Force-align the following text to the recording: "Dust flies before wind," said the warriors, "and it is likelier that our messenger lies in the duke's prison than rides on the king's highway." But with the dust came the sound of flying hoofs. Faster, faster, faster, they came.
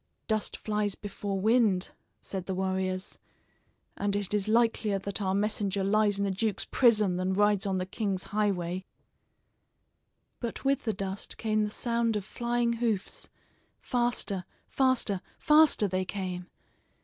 "Dust 0.27 0.57
flies 0.57 0.95
before 0.95 1.39
wind," 1.39 1.91
said 2.21 2.47
the 2.47 2.55
warriors, 2.55 3.19
"and 3.95 4.15
it 4.15 4.33
is 4.33 4.47
likelier 4.47 4.97
that 4.97 5.21
our 5.21 5.35
messenger 5.35 5.83
lies 5.83 6.17
in 6.17 6.23
the 6.25 6.31
duke's 6.31 6.65
prison 6.65 7.17
than 7.17 7.33
rides 7.35 7.67
on 7.67 7.77
the 7.77 7.85
king's 7.85 8.23
highway." 8.33 8.83
But 10.39 10.65
with 10.65 10.85
the 10.85 10.93
dust 10.93 11.37
came 11.37 11.63
the 11.65 11.69
sound 11.69 12.15
of 12.15 12.25
flying 12.25 12.73
hoofs. 12.81 13.29
Faster, 13.79 14.43
faster, 14.71 15.21
faster, 15.37 15.87
they 15.87 16.05
came. 16.05 16.47